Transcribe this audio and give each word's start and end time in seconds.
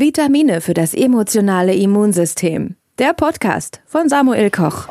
Vitamine 0.00 0.62
für 0.62 0.72
das 0.72 0.94
emotionale 0.94 1.74
Immunsystem. 1.74 2.74
Der 2.98 3.12
Podcast 3.12 3.82
von 3.86 4.08
Samuel 4.08 4.50
Koch. 4.50 4.88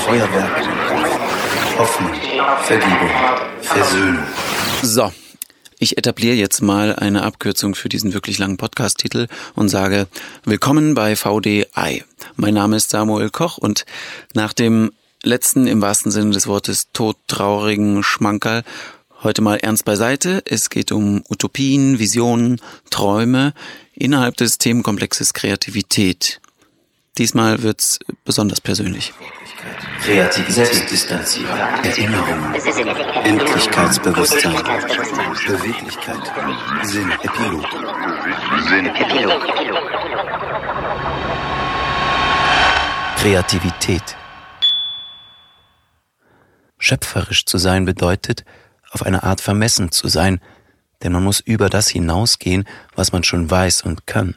Feuerwerk, 0.00 0.68
Hoffnung, 1.78 2.12
Vergebung, 2.64 3.10
Versöhnung. 3.60 4.24
So, 4.82 5.12
ich 5.78 5.96
etabliere 5.96 6.34
jetzt 6.34 6.60
mal 6.60 6.96
eine 6.96 7.22
Abkürzung 7.22 7.76
für 7.76 7.88
diesen 7.88 8.12
wirklich 8.14 8.36
langen 8.36 8.56
Podcast-Titel 8.56 9.28
und 9.54 9.68
sage 9.68 10.08
Willkommen 10.44 10.94
bei 10.94 11.14
VDI. 11.14 12.02
Mein 12.34 12.54
Name 12.54 12.74
ist 12.74 12.90
Samuel 12.90 13.30
Koch 13.30 13.58
und 13.58 13.84
nach 14.34 14.52
dem 14.52 14.90
letzten, 15.22 15.68
im 15.68 15.80
wahrsten 15.80 16.10
Sinne 16.10 16.32
des 16.32 16.48
Wortes, 16.48 16.88
todtraurigen 16.92 18.02
Schmankerl 18.02 18.64
Heute 19.22 19.40
mal 19.40 19.58
ernst 19.58 19.84
beiseite. 19.84 20.42
Es 20.46 20.68
geht 20.68 20.90
um 20.90 21.22
Utopien, 21.30 22.00
Visionen, 22.00 22.60
Träume 22.90 23.54
innerhalb 23.94 24.36
des 24.36 24.58
Themenkomplexes 24.58 25.32
Kreativität. 25.32 26.40
Diesmal 27.18 27.62
wird's 27.62 28.00
besonders 28.24 28.60
persönlich. 28.60 29.12
Kreativität, 30.02 30.90
Distanzierung, 30.90 31.56
Erinnerung, 31.84 32.54
Endlichkeitsbewusstsein, 33.22 34.64
Beweglichkeit, 35.46 36.32
Sinn, 36.82 37.12
Epilog. 37.22 37.66
Sinn, 38.68 38.86
Epilog. 38.86 39.42
Kreativität. 43.18 44.16
Schöpferisch 46.78 47.44
zu 47.46 47.58
sein 47.58 47.84
bedeutet, 47.84 48.44
auf 48.92 49.04
eine 49.04 49.22
Art 49.24 49.40
vermessen 49.40 49.90
zu 49.90 50.08
sein, 50.08 50.40
denn 51.02 51.12
man 51.12 51.24
muss 51.24 51.40
über 51.40 51.68
das 51.68 51.88
hinausgehen, 51.88 52.64
was 52.94 53.12
man 53.12 53.24
schon 53.24 53.50
weiß 53.50 53.82
und 53.82 54.06
kann. 54.06 54.36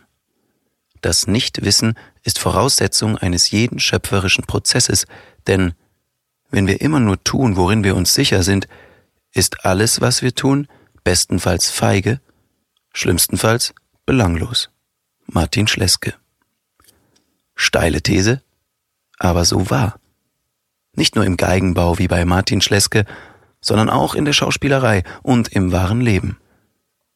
Das 1.02 1.27
Nichtwissen 1.27 1.93
ist 2.24 2.40
Voraussetzung 2.40 3.18
eines 3.18 3.52
jeden 3.52 3.79
schöpferischen 3.79 4.46
Prozesses, 4.46 5.05
denn 5.46 5.74
wenn 6.49 6.68
wir 6.68 6.82
immer 6.82 6.99
nur 6.99 7.24
tun, 7.24 7.57
worin 7.57 7.84
wir 7.84 7.96
uns 7.96 8.13
sicher 8.13 8.41
sind, 8.41 8.68
ist 9.34 9.66
alles, 9.66 10.02
was 10.02 10.21
wir 10.21 10.34
tun, 10.34 10.68
bestenfalls 11.04 11.70
feige, 11.70 12.22
schlimmstenfalls 12.94 13.74
belanglos. 14.05 14.70
Martin 15.27 15.68
Schleske. 15.68 16.16
Steile 17.55 18.01
These, 18.01 18.41
aber 19.20 19.46
so 19.46 19.70
wahr. 19.70 19.99
Nicht 20.94 21.16
nur 21.16 21.26
im 21.26 21.35
Geigenbau 21.35 21.98
wie 21.98 22.07
bei 22.07 22.26
Martin 22.26 22.62
Schleske, 22.62 23.05
sondern 23.66 23.90
auch 23.90 24.13
in 24.13 24.26
der 24.26 24.34
Schauspielerei 24.34 25.02
und 25.24 25.48
im 25.48 25.71
wahren 25.71 25.99
Leben. 25.99 26.38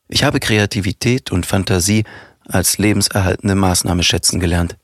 Ich 0.07 0.23
habe 0.23 0.39
Kreativität 0.39 1.31
und 1.31 1.45
Fantasie 1.45 2.05
als 2.47 2.79
lebenserhaltende 2.79 3.53
Maßnahme 3.53 4.01
schätzen 4.01 4.39
gelernt. 4.39 4.75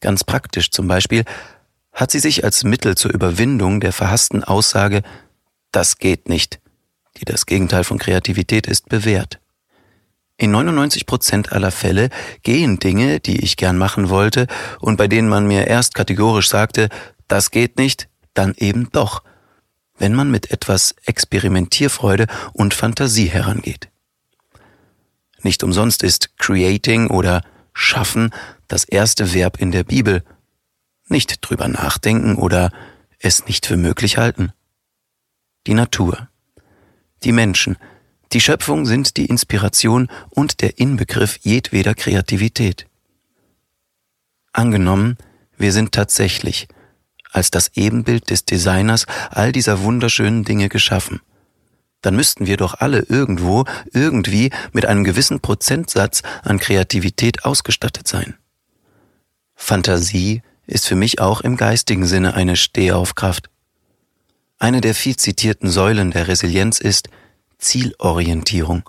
Ganz 0.00 0.24
praktisch 0.24 0.70
zum 0.70 0.88
Beispiel 0.88 1.24
hat 1.92 2.10
sie 2.10 2.20
sich 2.20 2.42
als 2.42 2.64
Mittel 2.64 2.94
zur 2.94 3.12
Überwindung 3.12 3.80
der 3.80 3.92
verhassten 3.92 4.42
Aussage 4.42 5.02
Das 5.72 5.98
geht 5.98 6.30
nicht, 6.30 6.58
die 7.18 7.26
das 7.26 7.44
Gegenteil 7.44 7.84
von 7.84 7.98
Kreativität 7.98 8.66
ist, 8.66 8.88
bewährt. 8.88 9.40
In 10.38 10.52
99 10.52 11.04
Prozent 11.04 11.52
aller 11.52 11.70
Fälle 11.70 12.08
gehen 12.42 12.78
Dinge, 12.78 13.20
die 13.20 13.44
ich 13.44 13.58
gern 13.58 13.76
machen 13.76 14.08
wollte 14.08 14.46
und 14.80 14.96
bei 14.96 15.06
denen 15.06 15.28
man 15.28 15.46
mir 15.46 15.66
erst 15.66 15.94
kategorisch 15.94 16.48
sagte, 16.48 16.88
das 17.26 17.50
geht 17.50 17.76
nicht, 17.76 18.08
dann 18.32 18.54
eben 18.56 18.88
doch– 18.90 19.22
wenn 19.98 20.14
man 20.14 20.30
mit 20.30 20.50
etwas 20.50 20.94
Experimentierfreude 21.04 22.26
und 22.52 22.74
Fantasie 22.74 23.26
herangeht. 23.26 23.88
Nicht 25.42 25.62
umsonst 25.62 26.02
ist 26.02 26.36
creating 26.38 27.08
oder 27.08 27.42
schaffen 27.72 28.30
das 28.66 28.84
erste 28.84 29.34
Verb 29.34 29.60
in 29.60 29.70
der 29.70 29.84
Bibel. 29.84 30.24
Nicht 31.08 31.38
drüber 31.40 31.68
nachdenken 31.68 32.36
oder 32.36 32.72
es 33.18 33.46
nicht 33.46 33.66
für 33.66 33.76
möglich 33.76 34.18
halten. 34.18 34.52
Die 35.66 35.74
Natur, 35.74 36.28
die 37.24 37.32
Menschen, 37.32 37.76
die 38.32 38.40
Schöpfung 38.40 38.84
sind 38.84 39.16
die 39.16 39.26
Inspiration 39.26 40.08
und 40.30 40.60
der 40.60 40.78
Inbegriff 40.78 41.38
jedweder 41.42 41.94
Kreativität. 41.94 42.86
Angenommen, 44.52 45.16
wir 45.56 45.72
sind 45.72 45.92
tatsächlich 45.92 46.68
als 47.30 47.50
das 47.50 47.70
Ebenbild 47.74 48.30
des 48.30 48.44
Designers 48.44 49.06
all 49.30 49.52
dieser 49.52 49.82
wunderschönen 49.82 50.44
Dinge 50.44 50.68
geschaffen. 50.68 51.20
Dann 52.02 52.14
müssten 52.14 52.46
wir 52.46 52.56
doch 52.56 52.74
alle 52.74 53.00
irgendwo, 53.00 53.64
irgendwie 53.92 54.50
mit 54.72 54.86
einem 54.86 55.04
gewissen 55.04 55.40
Prozentsatz 55.40 56.22
an 56.42 56.58
Kreativität 56.58 57.44
ausgestattet 57.44 58.06
sein. 58.06 58.36
Fantasie 59.54 60.42
ist 60.66 60.86
für 60.86 60.94
mich 60.94 61.20
auch 61.20 61.40
im 61.40 61.56
geistigen 61.56 62.06
Sinne 62.06 62.34
eine 62.34 62.54
Stehaufkraft. 62.56 63.50
Eine 64.58 64.80
der 64.80 64.94
viel 64.94 65.16
zitierten 65.16 65.70
Säulen 65.70 66.10
der 66.12 66.28
Resilienz 66.28 66.78
ist 66.78 67.08
Zielorientierung. 67.58 68.88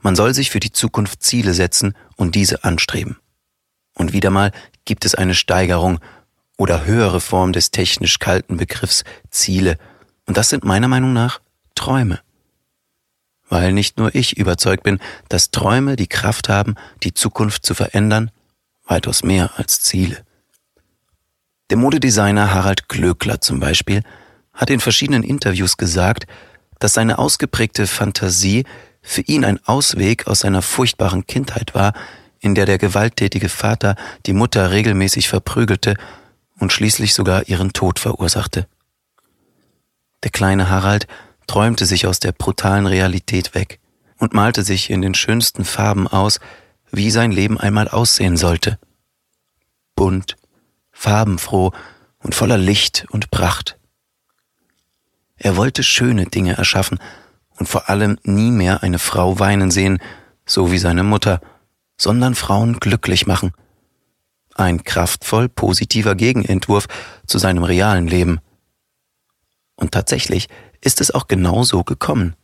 Man 0.00 0.16
soll 0.16 0.34
sich 0.34 0.50
für 0.50 0.60
die 0.60 0.72
Zukunft 0.72 1.22
Ziele 1.22 1.54
setzen 1.54 1.94
und 2.16 2.34
diese 2.34 2.64
anstreben. 2.64 3.18
Und 3.94 4.12
wieder 4.12 4.30
mal 4.30 4.52
gibt 4.84 5.04
es 5.04 5.14
eine 5.14 5.34
Steigerung 5.34 5.98
oder 6.56 6.84
höhere 6.84 7.20
Form 7.20 7.52
des 7.52 7.70
technisch 7.70 8.18
kalten 8.18 8.56
Begriffs 8.56 9.04
Ziele. 9.30 9.78
Und 10.26 10.36
das 10.36 10.48
sind 10.48 10.64
meiner 10.64 10.88
Meinung 10.88 11.12
nach 11.12 11.40
Träume. 11.74 12.20
Weil 13.48 13.72
nicht 13.72 13.98
nur 13.98 14.14
ich 14.14 14.36
überzeugt 14.36 14.82
bin, 14.82 14.98
dass 15.28 15.50
Träume 15.50 15.96
die 15.96 16.08
Kraft 16.08 16.48
haben, 16.48 16.74
die 17.02 17.14
Zukunft 17.14 17.64
zu 17.64 17.74
verändern, 17.74 18.30
weitaus 18.86 19.22
mehr 19.22 19.50
als 19.56 19.80
Ziele. 19.82 20.24
Der 21.70 21.76
Modedesigner 21.76 22.54
Harald 22.54 22.88
Glöckler 22.88 23.40
zum 23.40 23.60
Beispiel 23.60 24.02
hat 24.52 24.70
in 24.70 24.80
verschiedenen 24.80 25.22
Interviews 25.22 25.76
gesagt, 25.76 26.26
dass 26.78 26.94
seine 26.94 27.18
ausgeprägte 27.18 27.86
Fantasie 27.86 28.64
für 29.02 29.22
ihn 29.22 29.44
ein 29.44 29.64
Ausweg 29.66 30.26
aus 30.26 30.40
seiner 30.40 30.62
furchtbaren 30.62 31.26
Kindheit 31.26 31.74
war, 31.74 31.92
in 32.40 32.54
der 32.54 32.66
der 32.66 32.78
gewalttätige 32.78 33.48
Vater 33.48 33.96
die 34.26 34.32
Mutter 34.32 34.70
regelmäßig 34.70 35.28
verprügelte 35.28 35.94
und 36.58 36.72
schließlich 36.72 37.14
sogar 37.14 37.48
ihren 37.48 37.72
Tod 37.72 37.98
verursachte. 37.98 38.66
Der 40.22 40.30
kleine 40.30 40.68
Harald 40.68 41.06
träumte 41.46 41.86
sich 41.86 42.06
aus 42.06 42.18
der 42.18 42.32
brutalen 42.32 42.86
Realität 42.86 43.54
weg 43.54 43.80
und 44.18 44.34
malte 44.34 44.62
sich 44.62 44.90
in 44.90 45.02
den 45.02 45.14
schönsten 45.14 45.64
Farben 45.64 46.08
aus, 46.08 46.40
wie 46.90 47.10
sein 47.10 47.30
Leben 47.30 47.60
einmal 47.60 47.88
aussehen 47.88 48.36
sollte. 48.36 48.78
Bunt, 49.94 50.36
farbenfroh 50.92 51.72
und 52.22 52.34
voller 52.34 52.58
Licht 52.58 53.06
und 53.10 53.30
Pracht. 53.30 53.78
Er 55.36 55.56
wollte 55.56 55.82
schöne 55.82 56.26
Dinge 56.26 56.56
erschaffen 56.56 56.98
und 57.58 57.68
vor 57.68 57.90
allem 57.90 58.18
nie 58.22 58.50
mehr 58.50 58.82
eine 58.82 58.98
Frau 58.98 59.38
weinen 59.38 59.70
sehen, 59.70 59.98
so 60.46 60.72
wie 60.72 60.78
seine 60.78 61.02
Mutter, 61.02 61.40
sondern 61.98 62.34
Frauen 62.34 62.80
glücklich 62.80 63.26
machen– 63.26 63.52
ein 64.58 64.84
kraftvoll 64.84 65.48
positiver 65.48 66.14
Gegenentwurf 66.14 66.86
zu 67.26 67.38
seinem 67.38 67.64
realen 67.64 68.06
Leben. 68.06 68.40
Und 69.76 69.92
tatsächlich 69.92 70.48
ist 70.80 71.00
es 71.00 71.10
auch 71.10 71.28
genau 71.28 71.62
so 71.62 71.84
gekommen. 71.84 72.34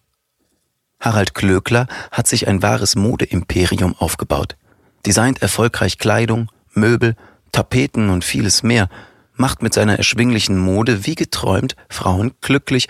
Harald 1.01 1.35
Klöckler 1.35 1.89
hat 2.11 2.29
sich 2.29 2.47
ein 2.47 2.63
wahres 2.63 2.95
Modeimperium 2.95 3.97
aufgebaut, 3.97 4.57
designt 5.05 5.43
erfolgreich 5.43 5.99
Kleidung, 5.99 6.51
Möbel, 6.73 7.17
Tapeten 7.51 8.11
und 8.11 8.25
vieles 8.25 8.63
mehr, 8.63 8.89
macht 9.35 9.63
mit 9.63 9.75
seiner 9.75 9.97
erschwinglichen 9.97 10.59
Mode 10.59 11.05
wie 11.07 11.15
geträumt 11.15 11.75
Frauen 11.89 12.35
glücklich 12.41 12.89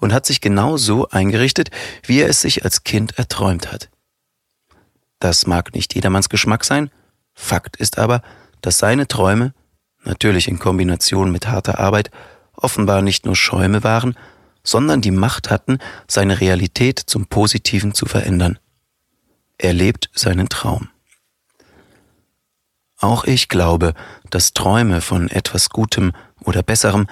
und 0.00 0.12
hat 0.12 0.26
sich 0.26 0.40
genau 0.40 0.76
so 0.76 1.08
eingerichtet, 1.08 1.70
wie 2.04 2.20
er 2.20 2.28
es 2.28 2.42
sich 2.42 2.64
als 2.64 2.84
Kind 2.84 3.18
erträumt 3.18 3.72
hat. 3.72 3.88
Das 5.18 5.46
mag 5.46 5.74
nicht 5.74 5.94
jedermanns 5.94 6.28
Geschmack 6.28 6.64
sein, 6.64 6.90
Fakt 7.34 7.76
ist 7.76 7.98
aber, 7.98 8.22
dass 8.64 8.78
seine 8.78 9.06
Träume, 9.06 9.52
natürlich 10.04 10.48
in 10.48 10.58
Kombination 10.58 11.30
mit 11.30 11.48
harter 11.48 11.78
Arbeit, 11.78 12.10
offenbar 12.56 13.02
nicht 13.02 13.26
nur 13.26 13.36
Schäume 13.36 13.84
waren, 13.84 14.16
sondern 14.62 15.02
die 15.02 15.10
Macht 15.10 15.50
hatten, 15.50 15.78
seine 16.08 16.40
Realität 16.40 16.98
zum 16.98 17.26
Positiven 17.26 17.92
zu 17.92 18.06
verändern. 18.06 18.58
Er 19.58 19.74
lebt 19.74 20.08
seinen 20.14 20.48
Traum. 20.48 20.88
Auch 22.98 23.24
ich 23.24 23.50
glaube, 23.50 23.92
dass 24.30 24.54
Träume 24.54 25.02
von 25.02 25.28
etwas 25.28 25.68
Gutem 25.68 26.12
oder 26.40 26.62
Besserem, 26.62 27.06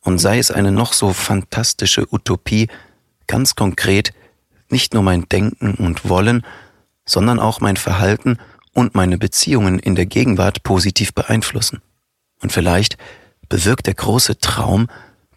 und 0.00 0.18
sei 0.18 0.38
es 0.38 0.50
eine 0.50 0.72
noch 0.72 0.94
so 0.94 1.12
fantastische 1.12 2.12
Utopie, 2.12 2.66
ganz 3.28 3.54
konkret 3.54 4.12
nicht 4.68 4.94
nur 4.94 5.04
mein 5.04 5.28
Denken 5.28 5.74
und 5.74 6.08
Wollen, 6.08 6.44
sondern 7.04 7.38
auch 7.38 7.60
mein 7.60 7.76
Verhalten 7.76 8.38
und 8.74 8.94
meine 8.94 9.18
Beziehungen 9.18 9.78
in 9.78 9.94
der 9.94 10.06
Gegenwart 10.06 10.62
positiv 10.62 11.14
beeinflussen. 11.14 11.82
Und 12.40 12.52
vielleicht 12.52 12.96
bewirkt 13.48 13.86
der 13.86 13.94
große 13.94 14.38
Traum, 14.38 14.88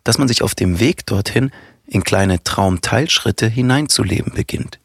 dass 0.03 0.17
man 0.17 0.27
sich 0.27 0.41
auf 0.41 0.55
dem 0.55 0.79
Weg 0.79 1.05
dorthin 1.05 1.51
in 1.85 2.03
kleine 2.03 2.43
Traumteilschritte 2.43 3.47
hineinzuleben 3.47 4.33
beginnt. 4.33 4.79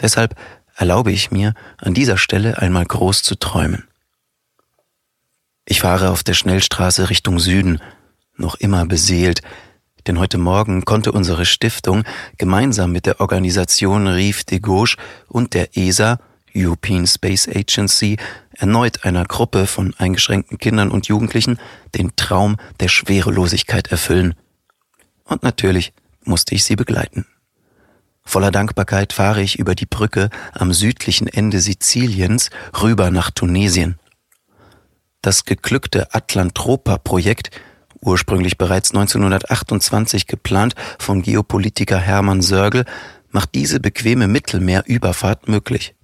Deshalb 0.00 0.36
erlaube 0.74 1.12
ich 1.12 1.30
mir, 1.30 1.54
an 1.78 1.94
dieser 1.94 2.18
Stelle 2.18 2.58
einmal 2.58 2.84
groß 2.84 3.22
zu 3.22 3.36
träumen. 3.36 3.84
Ich 5.64 5.80
fahre 5.80 6.10
auf 6.10 6.22
der 6.22 6.34
Schnellstraße 6.34 7.10
Richtung 7.10 7.38
Süden, 7.38 7.80
noch 8.36 8.56
immer 8.56 8.86
beseelt, 8.86 9.40
denn 10.06 10.18
heute 10.18 10.38
Morgen 10.38 10.84
konnte 10.84 11.12
unsere 11.12 11.46
Stiftung 11.46 12.04
gemeinsam 12.38 12.92
mit 12.92 13.06
der 13.06 13.20
Organisation 13.20 14.06
Rive 14.06 14.44
de 14.44 14.60
Gauche 14.60 14.96
und 15.28 15.54
der 15.54 15.76
ESA, 15.76 16.20
European 16.56 17.06
Space 17.06 17.48
Agency, 17.48 18.16
erneut 18.52 19.04
einer 19.04 19.24
Gruppe 19.24 19.66
von 19.66 19.94
eingeschränkten 19.98 20.58
Kindern 20.58 20.90
und 20.90 21.08
Jugendlichen 21.08 21.58
den 21.94 22.16
Traum 22.16 22.56
der 22.80 22.88
Schwerelosigkeit 22.88 23.88
erfüllen. 23.88 24.34
Und 25.24 25.42
natürlich 25.42 25.92
musste 26.24 26.54
ich 26.54 26.64
sie 26.64 26.76
begleiten. 26.76 27.26
Voller 28.24 28.50
Dankbarkeit 28.50 29.12
fahre 29.12 29.42
ich 29.42 29.58
über 29.58 29.74
die 29.74 29.86
Brücke 29.86 30.30
am 30.52 30.72
südlichen 30.72 31.28
Ende 31.28 31.60
Siziliens 31.60 32.50
rüber 32.82 33.10
nach 33.10 33.30
Tunesien. 33.30 33.98
Das 35.22 35.44
geglückte 35.44 36.14
Atlantropa-Projekt, 36.14 37.50
ursprünglich 38.00 38.58
bereits 38.58 38.90
1928 38.90 40.26
geplant 40.26 40.74
von 40.98 41.22
Geopolitiker 41.22 41.98
Hermann 41.98 42.42
Sörgel, 42.42 42.84
macht 43.30 43.54
diese 43.54 43.80
bequeme 43.80 44.28
Mittelmeerüberfahrt 44.28 45.48
möglich. 45.48 45.95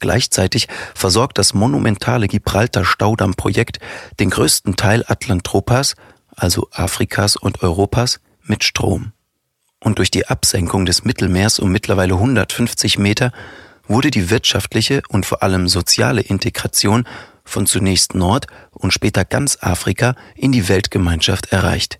Gleichzeitig 0.00 0.68
versorgt 0.94 1.38
das 1.38 1.54
monumentale 1.54 2.28
Gibraltar-Staudamm-Projekt 2.28 3.78
den 4.20 4.30
größten 4.30 4.76
Teil 4.76 5.04
Atlantropas, 5.06 5.96
also 6.34 6.68
Afrikas 6.72 7.36
und 7.36 7.62
Europas, 7.62 8.20
mit 8.42 8.64
Strom. 8.64 9.12
Und 9.80 9.98
durch 9.98 10.10
die 10.10 10.26
Absenkung 10.26 10.86
des 10.86 11.04
Mittelmeers 11.04 11.58
um 11.58 11.70
mittlerweile 11.70 12.14
150 12.14 12.98
Meter 12.98 13.32
wurde 13.86 14.10
die 14.10 14.30
wirtschaftliche 14.30 15.02
und 15.08 15.24
vor 15.24 15.42
allem 15.42 15.68
soziale 15.68 16.20
Integration 16.20 17.04
von 17.44 17.66
zunächst 17.66 18.14
Nord- 18.14 18.46
und 18.70 18.92
später 18.92 19.24
ganz 19.24 19.58
Afrika 19.60 20.14
in 20.34 20.52
die 20.52 20.68
Weltgemeinschaft 20.68 21.52
erreicht. 21.52 21.98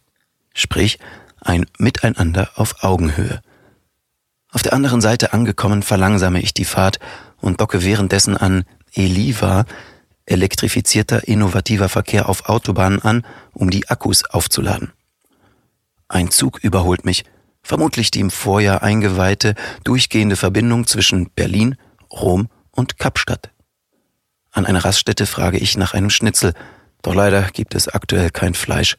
Sprich, 0.54 0.98
ein 1.40 1.66
Miteinander 1.78 2.50
auf 2.56 2.82
Augenhöhe. 2.82 3.40
Auf 4.50 4.62
der 4.62 4.72
anderen 4.72 5.00
Seite 5.00 5.32
angekommen 5.32 5.82
verlangsame 5.82 6.40
ich 6.40 6.54
die 6.54 6.64
Fahrt 6.64 6.98
und 7.40 7.60
docke 7.60 7.84
währenddessen 7.84 8.36
an 8.36 8.64
Eliva, 8.94 9.64
elektrifizierter 10.24 11.28
innovativer 11.28 11.88
Verkehr 11.88 12.28
auf 12.28 12.48
Autobahnen 12.48 13.02
an, 13.02 13.26
um 13.52 13.70
die 13.70 13.88
Akkus 13.88 14.24
aufzuladen. 14.24 14.92
Ein 16.08 16.30
Zug 16.30 16.58
überholt 16.62 17.04
mich, 17.04 17.24
vermutlich 17.62 18.10
die 18.10 18.20
im 18.20 18.30
Vorjahr 18.30 18.82
eingeweihte 18.82 19.54
durchgehende 19.84 20.36
Verbindung 20.36 20.86
zwischen 20.86 21.30
Berlin, 21.30 21.76
Rom 22.10 22.48
und 22.70 22.98
Kapstadt. 22.98 23.50
An 24.50 24.64
einer 24.64 24.84
Raststätte 24.84 25.26
frage 25.26 25.58
ich 25.58 25.76
nach 25.76 25.92
einem 25.92 26.10
Schnitzel, 26.10 26.54
doch 27.02 27.14
leider 27.14 27.42
gibt 27.52 27.74
es 27.74 27.88
aktuell 27.88 28.30
kein 28.30 28.54
Fleisch. 28.54 28.96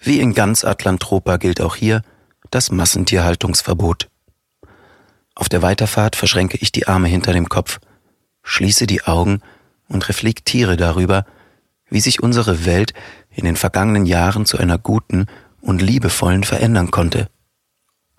Wie 0.00 0.20
in 0.20 0.34
ganz 0.34 0.64
Atlantropa 0.64 1.36
gilt 1.38 1.60
auch 1.60 1.74
hier 1.74 2.02
das 2.50 2.70
Massentierhaltungsverbot. 2.70 4.08
Auf 5.36 5.50
der 5.50 5.60
Weiterfahrt 5.60 6.16
verschränke 6.16 6.56
ich 6.56 6.72
die 6.72 6.88
Arme 6.88 7.08
hinter 7.08 7.34
dem 7.34 7.50
Kopf, 7.50 7.78
schließe 8.42 8.86
die 8.86 9.02
Augen 9.04 9.42
und 9.86 10.08
reflektiere 10.08 10.78
darüber, 10.78 11.26
wie 11.90 12.00
sich 12.00 12.22
unsere 12.22 12.64
Welt 12.64 12.94
in 13.30 13.44
den 13.44 13.56
vergangenen 13.56 14.06
Jahren 14.06 14.46
zu 14.46 14.56
einer 14.56 14.78
guten 14.78 15.26
und 15.60 15.82
liebevollen 15.82 16.42
verändern 16.42 16.90
konnte. 16.90 17.28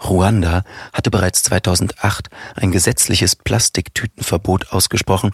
Ruanda 0.02 0.64
hatte 0.94 1.10
bereits 1.10 1.42
2008 1.42 2.30
ein 2.56 2.72
gesetzliches 2.72 3.36
Plastiktütenverbot 3.36 4.72
ausgesprochen 4.72 5.31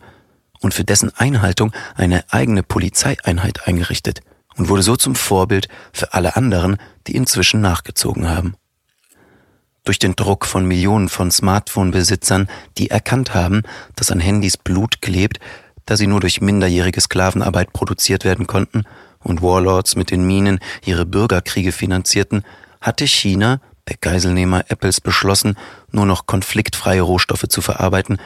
und 0.61 0.73
für 0.73 0.85
dessen 0.85 1.13
Einhaltung 1.17 1.73
eine 1.95 2.23
eigene 2.31 2.63
Polizeieinheit 2.63 3.67
eingerichtet 3.67 4.21
und 4.55 4.69
wurde 4.69 4.83
so 4.83 4.95
zum 4.95 5.15
Vorbild 5.15 5.67
für 5.91 6.13
alle 6.13 6.37
anderen, 6.37 6.77
die 7.07 7.15
inzwischen 7.15 7.59
nachgezogen 7.59 8.29
haben 8.29 8.55
durch 9.83 9.99
den 9.99 10.15
Druck 10.15 10.45
von 10.45 10.65
Millionen 10.65 11.09
von 11.09 11.31
Smartphone-Besitzern, 11.31 12.47
die 12.77 12.89
erkannt 12.89 13.33
haben, 13.33 13.63
dass 13.95 14.11
an 14.11 14.19
Handys 14.19 14.57
Blut 14.57 15.01
klebt, 15.01 15.39
da 15.85 15.97
sie 15.97 16.07
nur 16.07 16.21
durch 16.21 16.41
minderjährige 16.41 17.01
Sklavenarbeit 17.01 17.73
produziert 17.73 18.23
werden 18.23 18.47
konnten 18.47 18.83
und 19.19 19.41
Warlords 19.41 19.95
mit 19.95 20.11
den 20.11 20.25
Minen 20.25 20.59
ihre 20.85 21.05
Bürgerkriege 21.05 21.71
finanzierten, 21.71 22.43
hatte 22.79 23.07
China, 23.07 23.59
der 23.89 23.97
Geiselnehmer 23.99 24.65
Apples, 24.69 25.01
beschlossen, 25.01 25.57
nur 25.91 26.05
noch 26.05 26.25
konfliktfreie 26.25 27.01
Rohstoffe 27.01 27.47
zu 27.49 27.61
verarbeiten, 27.61 28.17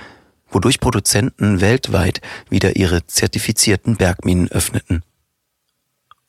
wodurch 0.50 0.80
Produzenten 0.80 1.62
weltweit 1.62 2.21
wieder 2.50 2.75
ihre 2.75 3.06
zertifizierten 3.07 3.98
Bergminen 3.98 4.50
öffneten. 4.50 5.03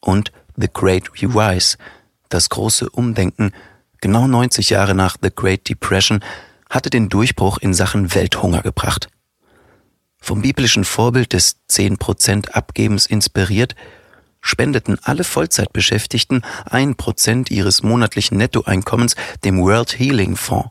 Und 0.01 0.33
The 0.57 0.69
Great 0.73 1.23
Rewise, 1.23 1.77
das 2.29 2.49
große 2.49 2.89
Umdenken 2.91 3.53
genau 4.01 4.27
90 4.27 4.71
Jahre 4.71 4.95
nach 4.95 5.17
The 5.21 5.31
Great 5.35 5.69
Depression, 5.69 6.21
hatte 6.71 6.91
den 6.91 7.09
Durchbruch 7.09 7.59
in 7.59 7.75
Sachen 7.75 8.15
Welthunger 8.15 8.63
gebracht. 8.63 9.09
Vom 10.21 10.43
biblischen 10.43 10.85
Vorbild 10.85 11.33
des 11.33 11.57
10% 11.71 12.51
Abgebens 12.51 13.07
inspiriert, 13.07 13.75
spendeten 14.41 14.99
alle 15.03 15.25
Vollzeitbeschäftigten 15.25 16.43
ein 16.65 16.97
Prozent 16.97 17.51
ihres 17.51 17.83
monatlichen 17.83 18.39
Nettoeinkommens 18.39 19.17
dem 19.45 19.61
World 19.61 19.99
Healing 19.99 20.37
Fonds. 20.37 20.71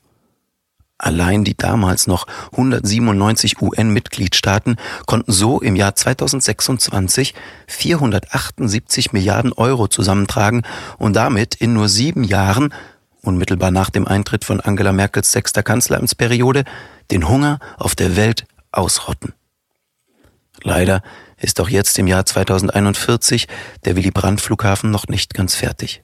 Allein 1.00 1.44
die 1.44 1.56
damals 1.56 2.08
noch 2.08 2.26
197 2.54 3.62
UN-Mitgliedstaaten 3.62 4.78
konnten 5.06 5.32
so 5.32 5.62
im 5.62 5.76
Jahr 5.76 5.96
2026 5.96 7.36
478 7.68 9.14
Milliarden 9.14 9.54
Euro 9.54 9.88
zusammentragen 9.88 10.64
und 10.98 11.16
damit 11.16 11.54
in 11.54 11.74
nur 11.74 11.88
sieben 11.88 12.24
Jahren 12.24 12.74
unmittelbar 13.22 13.72
nach 13.72 13.90
dem 13.90 14.08
Eintritt 14.08 14.46
von 14.46 14.62
Angela 14.62 14.92
Merkels 14.92 15.32
sechster 15.32 15.64
Kanzleramtsperiode, 15.64 16.64
den 17.12 17.28
Hunger 17.28 17.60
auf 17.78 17.96
der 17.96 18.16
Welt 18.16 18.46
ausrotten. 18.72 19.34
Leider 20.64 21.02
ist 21.38 21.60
auch 21.62 21.70
jetzt 21.70 21.98
im 22.00 22.08
Jahr 22.08 22.26
2041 22.26 23.48
der 23.86 23.96
Willy 23.96 24.12
Brandt 24.12 24.42
Flughafen 24.42 24.92
noch 24.92 25.08
nicht 25.08 25.34
ganz 25.34 25.56
fertig. 25.56 26.04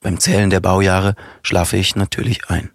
Beim 0.00 0.18
Zählen 0.18 0.50
der 0.50 0.60
Baujahre 0.60 1.14
schlafe 1.42 1.76
ich 1.76 1.94
natürlich 1.94 2.48
ein. 2.48 2.70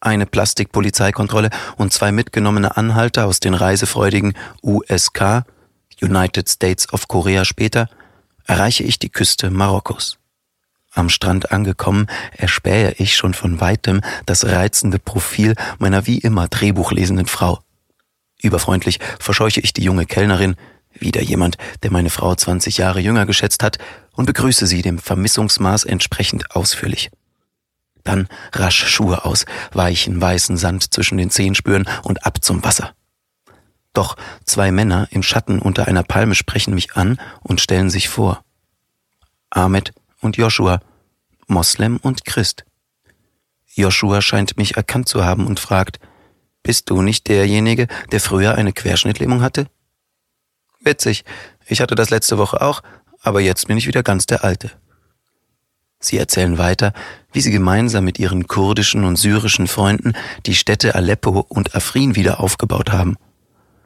Eine 0.00 0.24
Plastikpolizeikontrolle 0.24 1.50
und 1.76 1.92
zwei 1.92 2.12
mitgenommene 2.12 2.76
Anhalter 2.76 3.26
aus 3.26 3.40
den 3.40 3.52
reisefreudigen 3.52 4.34
USK, 4.62 5.44
United 6.00 6.48
States 6.48 6.90
of 6.92 7.08
Korea 7.08 7.44
später, 7.44 7.88
erreiche 8.46 8.84
ich 8.84 8.98
die 8.98 9.10
Küste 9.10 9.50
Marokkos. 9.50 10.19
Am 10.92 11.08
Strand 11.08 11.52
angekommen, 11.52 12.06
erspähe 12.36 12.92
ich 12.98 13.16
schon 13.16 13.32
von 13.32 13.60
weitem 13.60 14.00
das 14.26 14.44
reizende 14.44 14.98
Profil 14.98 15.54
meiner 15.78 16.06
wie 16.06 16.18
immer 16.18 16.48
drehbuchlesenden 16.48 17.26
Frau. 17.26 17.60
Überfreundlich 18.42 18.98
verscheuche 19.20 19.60
ich 19.60 19.72
die 19.72 19.84
junge 19.84 20.06
Kellnerin, 20.06 20.56
wieder 20.92 21.22
jemand, 21.22 21.56
der 21.82 21.92
meine 21.92 22.10
Frau 22.10 22.34
20 22.34 22.78
Jahre 22.78 23.00
jünger 23.00 23.26
geschätzt 23.26 23.62
hat, 23.62 23.78
und 24.12 24.26
begrüße 24.26 24.66
sie 24.66 24.82
dem 24.82 24.98
Vermissungsmaß 24.98 25.84
entsprechend 25.84 26.56
ausführlich. 26.56 27.10
Dann 28.02 28.28
rasch 28.52 28.86
Schuhe 28.88 29.24
aus, 29.24 29.46
weichen 29.72 30.20
weißen 30.20 30.56
Sand 30.56 30.92
zwischen 30.92 31.18
den 31.18 31.30
Zehen 31.30 31.54
spüren 31.54 31.88
und 32.02 32.26
ab 32.26 32.42
zum 32.42 32.64
Wasser. 32.64 32.92
Doch 33.92 34.16
zwei 34.44 34.72
Männer 34.72 35.08
im 35.10 35.22
Schatten 35.22 35.58
unter 35.60 35.86
einer 35.86 36.02
Palme 36.02 36.34
sprechen 36.34 36.74
mich 36.74 36.96
an 36.96 37.20
und 37.42 37.60
stellen 37.60 37.90
sich 37.90 38.08
vor. 38.08 38.42
Ahmed 39.50 39.92
und 40.20 40.36
Joshua, 40.36 40.80
Moslem 41.46 41.98
und 41.98 42.24
Christ. 42.24 42.64
Joshua 43.74 44.20
scheint 44.20 44.56
mich 44.56 44.76
erkannt 44.76 45.08
zu 45.08 45.24
haben 45.24 45.46
und 45.46 45.60
fragt, 45.60 46.00
bist 46.62 46.90
du 46.90 47.02
nicht 47.02 47.28
derjenige, 47.28 47.88
der 48.12 48.20
früher 48.20 48.54
eine 48.54 48.72
Querschnittlähmung 48.72 49.42
hatte? 49.42 49.66
Witzig, 50.80 51.24
ich 51.66 51.80
hatte 51.80 51.94
das 51.94 52.10
letzte 52.10 52.38
Woche 52.38 52.60
auch, 52.60 52.82
aber 53.22 53.40
jetzt 53.40 53.68
bin 53.68 53.76
ich 53.76 53.86
wieder 53.86 54.02
ganz 54.02 54.26
der 54.26 54.44
Alte. 54.44 54.70
Sie 55.98 56.16
erzählen 56.16 56.56
weiter, 56.56 56.94
wie 57.32 57.42
sie 57.42 57.50
gemeinsam 57.50 58.04
mit 58.04 58.18
ihren 58.18 58.46
kurdischen 58.46 59.04
und 59.04 59.16
syrischen 59.16 59.66
Freunden 59.66 60.14
die 60.46 60.54
Städte 60.54 60.94
Aleppo 60.94 61.44
und 61.48 61.74
Afrin 61.74 62.16
wieder 62.16 62.40
aufgebaut 62.40 62.90
haben. 62.90 63.16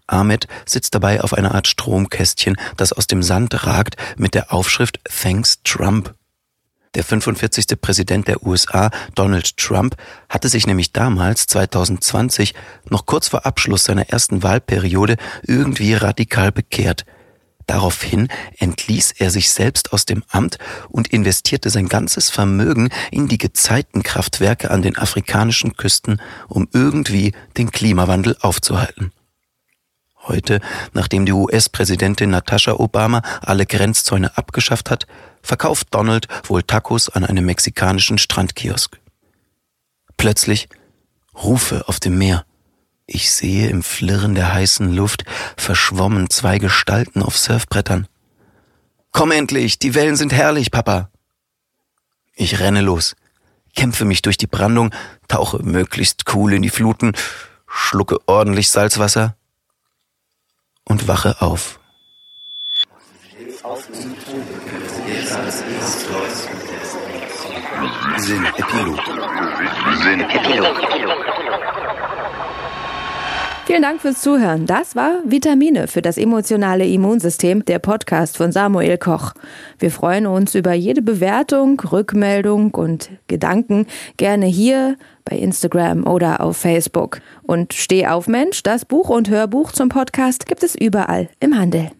Ahmed 0.07 0.47
sitzt 0.64 0.95
dabei 0.95 1.23
auf 1.23 1.35
einer 1.35 1.55
Art 1.55 1.67
Stromkästchen, 1.67 2.57
das 2.76 2.93
aus 2.93 3.07
dem 3.07 3.23
Sand 3.23 3.67
ragt, 3.67 3.97
mit 4.17 4.35
der 4.35 4.53
Aufschrift 4.53 5.00
Thanks 5.05 5.61
Trump. 5.64 6.14
Der 6.95 7.03
45. 7.03 7.81
Präsident 7.81 8.29
der 8.29 8.47
USA, 8.47 8.91
Donald 9.15 9.57
Trump, 9.57 9.97
hatte 10.29 10.49
sich 10.49 10.67
nämlich 10.67 10.93
damals, 10.93 11.47
2020, 11.49 12.55
noch 12.89 13.07
kurz 13.07 13.29
vor 13.29 13.47
Abschluss 13.47 13.85
seiner 13.85 14.09
ersten 14.11 14.43
Wahlperiode 14.45 15.17
irgendwie 15.43 15.95
radikal 15.95 16.53
bekehrt. 16.53 17.05
Daraufhin 17.67 18.29
entließ 18.59 19.15
er 19.19 19.31
sich 19.31 19.51
selbst 19.51 19.93
aus 19.93 20.05
dem 20.05 20.23
Amt 20.29 20.59
und 20.91 21.09
investierte 21.09 21.71
sein 21.71 21.89
ganzes 21.89 22.31
Vermögen 22.31 22.91
in 23.11 23.27
die 23.27 23.39
Gezeitenkraftwerke 23.39 24.71
an 24.71 24.83
den 24.83 24.97
afrikanischen 24.99 25.77
Küsten, 25.77 26.21
um 26.49 26.69
irgendwie 26.73 27.33
den 27.57 27.71
Klimawandel 27.71 28.37
aufzuhalten. 28.41 29.13
Heute, 30.26 30.61
nachdem 30.95 31.26
die 31.26 31.33
US-Präsidentin 31.33 32.31
Natascha 32.31 32.73
Obama 32.73 33.21
alle 33.43 33.66
Grenzzäune 33.66 34.37
abgeschafft 34.38 34.90
hat, 34.90 35.07
verkauft 35.43 35.88
Donald 35.90 36.28
wohl 36.45 36.62
Tacos 36.62 37.11
an 37.11 37.25
einem 37.25 37.45
mexikanischen 37.45 38.16
Strandkiosk. 38.16 38.99
Plötzlich 40.16 40.69
Rufe 41.35 41.88
auf 41.88 42.00
dem 42.00 42.16
Meer. 42.16 42.47
Ich 43.07 43.33
sehe 43.33 43.69
im 43.69 43.83
Flirren 43.83 44.35
der 44.35 44.54
heißen 44.54 44.95
Luft 44.95 45.25
verschwommen 45.59 46.31
zwei 46.31 46.59
Gestalten 46.59 47.23
auf 47.23 47.37
Surfbrettern. 47.37 48.09
Komm 49.12 49.31
endlich, 49.31 49.78
die 49.78 49.95
Wellen 49.95 50.16
sind 50.16 50.33
herrlich, 50.33 50.71
Papa. 50.71 51.11
Ich 52.35 52.61
renne 52.61 52.81
los, 52.81 53.14
kämpfe 53.76 54.07
mich 54.07 54.23
durch 54.23 54.38
die 54.38 54.47
Brandung, 54.47 54.90
tauche 55.28 55.62
möglichst 55.62 56.35
cool 56.35 56.54
in 56.54 56.62
die 56.62 56.71
Fluten, 56.71 57.12
schlucke 57.66 58.16
ordentlich 58.26 58.71
Salzwasser 58.71 59.37
und 60.85 61.09
wache 61.09 61.37
auf. 61.41 61.79
Sinn 68.19 68.45
Epilog. 68.57 69.00
Sinn 70.03 70.21
Epilog. 70.21 71.63
Vielen 73.75 73.83
Dank 73.83 74.02
fürs 74.02 74.21
Zuhören. 74.21 74.66
Das 74.66 74.95
war 74.95 75.19
Vitamine 75.25 75.88
für 75.88 76.00
das 76.00 76.16
emotionale 76.16 76.87
Immunsystem, 76.87 77.64
der 77.64 77.81
Podcast 77.81 78.37
von 78.37 78.52
Samuel 78.52 78.99
Koch. 78.99 79.33
Wir 79.81 79.90
freuen 79.90 80.28
uns 80.28 80.54
über 80.54 80.75
jede 80.75 81.02
Bewertung, 81.02 81.81
Rückmeldung 81.81 82.73
und 82.73 83.11
Gedanken 83.26 83.88
gerne 84.16 84.47
hier 84.47 84.97
bei 85.25 85.37
Instagram 85.37 86.07
oder 86.07 86.40
auf 86.40 86.57
Facebook. 86.57 87.21
Und 87.43 87.75
Steh 87.75 88.07
auf 88.07 88.28
Mensch, 88.28 88.62
das 88.62 88.85
Buch 88.85 89.09
und 89.09 89.28
Hörbuch 89.28 89.73
zum 89.73 89.88
Podcast 89.88 90.47
gibt 90.47 90.62
es 90.62 90.76
überall 90.76 91.28
im 91.40 91.59
Handel. 91.59 91.90